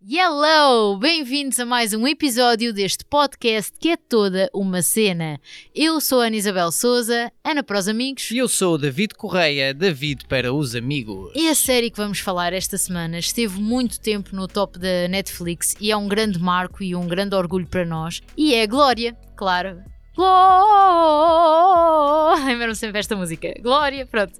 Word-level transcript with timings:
Hello! 0.00 0.96
Bem-vindos 0.96 1.58
a 1.58 1.66
mais 1.66 1.92
um 1.92 2.06
episódio 2.06 2.72
deste 2.72 3.04
podcast 3.04 3.72
que 3.80 3.88
é 3.88 3.96
toda 3.96 4.48
uma 4.54 4.80
cena. 4.80 5.40
Eu 5.74 6.00
sou 6.00 6.20
a 6.20 6.26
Ana 6.26 6.36
Isabel 6.36 6.70
Souza, 6.70 7.32
Ana 7.44 7.64
para 7.64 7.80
os 7.80 7.88
amigos. 7.88 8.30
E 8.30 8.38
eu 8.38 8.46
sou 8.46 8.74
o 8.74 8.78
David 8.78 9.16
Correia, 9.16 9.74
David 9.74 10.24
para 10.28 10.52
os 10.52 10.76
amigos. 10.76 11.32
E 11.34 11.48
a 11.48 11.54
série 11.54 11.90
que 11.90 11.96
vamos 11.96 12.20
falar 12.20 12.52
esta 12.52 12.78
semana 12.78 13.18
esteve 13.18 13.60
muito 13.60 13.98
tempo 13.98 14.36
no 14.36 14.46
top 14.46 14.78
da 14.78 15.08
Netflix 15.08 15.74
e 15.80 15.90
é 15.90 15.96
um 15.96 16.06
grande 16.06 16.38
marco 16.38 16.80
e 16.80 16.94
um 16.94 17.08
grande 17.08 17.34
orgulho 17.34 17.66
para 17.66 17.84
nós. 17.84 18.22
E 18.36 18.54
é 18.54 18.68
Glória, 18.68 19.18
claro. 19.34 19.82
Glória! 20.14 22.17
Lembram-me 22.44 22.74
sempre 22.74 22.98
esta 22.98 23.16
música. 23.16 23.54
Glória, 23.60 24.06
pronto. 24.06 24.32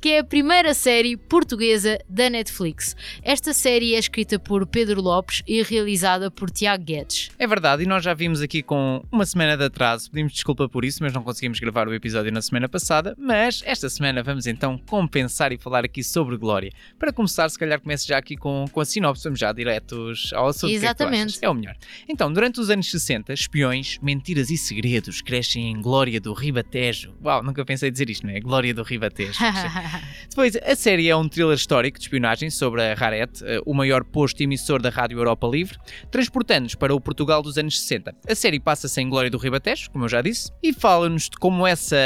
Que 0.00 0.10
é 0.10 0.18
a 0.18 0.24
primeira 0.24 0.74
série 0.74 1.16
portuguesa 1.16 1.98
da 2.08 2.30
Netflix. 2.30 2.96
Esta 3.22 3.52
série 3.52 3.94
é 3.94 3.98
escrita 3.98 4.38
por 4.38 4.66
Pedro 4.66 5.00
Lopes 5.00 5.42
e 5.46 5.62
realizada 5.62 6.30
por 6.30 6.50
Tiago 6.50 6.84
Guedes. 6.84 7.30
É 7.38 7.46
verdade, 7.46 7.82
e 7.82 7.86
nós 7.86 8.04
já 8.04 8.14
vimos 8.14 8.40
aqui 8.40 8.62
com 8.62 9.04
uma 9.10 9.26
semana 9.26 9.56
de 9.56 9.64
atraso. 9.64 10.10
Pedimos 10.10 10.32
desculpa 10.32 10.68
por 10.68 10.84
isso, 10.84 11.02
mas 11.02 11.12
não 11.12 11.22
conseguimos 11.22 11.58
gravar 11.60 11.88
o 11.88 11.94
episódio 11.94 12.32
na 12.32 12.42
semana 12.42 12.68
passada. 12.68 13.14
Mas 13.18 13.62
esta 13.64 13.88
semana 13.88 14.22
vamos 14.22 14.46
então 14.46 14.78
compensar 14.78 15.52
e 15.52 15.58
falar 15.58 15.84
aqui 15.84 16.02
sobre 16.02 16.36
Glória. 16.36 16.72
Para 16.98 17.12
começar, 17.12 17.48
se 17.48 17.58
calhar 17.58 17.80
comece 17.80 18.06
já 18.06 18.18
aqui 18.18 18.36
com, 18.36 18.64
com 18.70 18.80
a 18.80 18.84
sinopse, 18.84 19.24
vamos 19.24 19.38
já 19.38 19.52
diretos 19.52 20.32
ao 20.32 20.48
assunto. 20.48 20.72
Exatamente. 20.72 21.38
Que 21.38 21.44
é, 21.44 21.48
é 21.48 21.50
o 21.50 21.54
melhor. 21.54 21.76
Então, 22.08 22.32
durante 22.32 22.60
os 22.60 22.70
anos 22.70 22.90
60, 22.90 23.32
espiões, 23.32 23.98
mentiras 24.02 24.50
e 24.50 24.56
segredos 24.56 25.20
crescem 25.20 25.70
em 25.70 25.80
Glória 25.80 26.20
do 26.20 26.32
Ribatejo. 26.32 27.14
Uau, 27.22 27.39
nunca 27.42 27.64
pensei 27.64 27.90
dizer 27.90 28.10
isto, 28.10 28.26
não 28.26 28.32
é? 28.32 28.40
Glória 28.40 28.74
do 28.74 28.82
Ribatejo. 28.82 29.38
Depois, 30.28 30.56
a 30.56 30.74
série 30.74 31.08
é 31.08 31.16
um 31.16 31.28
thriller 31.28 31.54
histórico 31.54 31.98
de 31.98 32.04
espionagem 32.04 32.50
sobre 32.50 32.82
a 32.82 32.94
Raret, 32.94 33.42
eh, 33.42 33.60
o 33.66 33.74
maior 33.74 34.04
posto 34.04 34.42
emissor 34.42 34.80
da 34.80 34.90
Rádio 34.90 35.18
Europa 35.18 35.46
Livre, 35.46 35.78
transportando-nos 36.10 36.74
para 36.74 36.94
o 36.94 37.00
Portugal 37.00 37.42
dos 37.42 37.58
anos 37.58 37.80
60. 37.80 38.14
A 38.28 38.34
série 38.34 38.60
passa-se 38.60 39.00
em 39.00 39.08
Glória 39.08 39.30
do 39.30 39.38
Ribatejo, 39.38 39.90
como 39.90 40.04
eu 40.04 40.08
já 40.08 40.22
disse, 40.22 40.50
e 40.62 40.72
fala-nos 40.72 41.28
de 41.28 41.36
como 41.38 41.66
essa, 41.66 41.96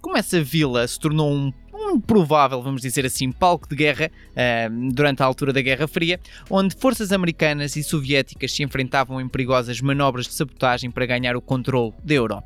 como 0.00 0.16
essa 0.16 0.42
vila 0.42 0.86
se 0.86 0.98
tornou 0.98 1.32
um 1.32 1.52
um 1.80 2.00
provável, 2.00 2.60
vamos 2.60 2.82
dizer 2.82 3.06
assim, 3.06 3.30
palco 3.30 3.68
de 3.68 3.76
guerra 3.76 4.10
uh, 4.32 4.92
durante 4.92 5.22
a 5.22 5.26
altura 5.26 5.52
da 5.52 5.60
Guerra 5.60 5.86
Fria, 5.86 6.20
onde 6.50 6.74
forças 6.74 7.12
americanas 7.12 7.76
e 7.76 7.82
soviéticas 7.82 8.52
se 8.52 8.62
enfrentavam 8.62 9.20
em 9.20 9.28
perigosas 9.28 9.80
manobras 9.80 10.26
de 10.26 10.34
sabotagem 10.34 10.90
para 10.90 11.06
ganhar 11.06 11.36
o 11.36 11.40
controle 11.40 11.92
da 12.04 12.14
Europa. 12.14 12.36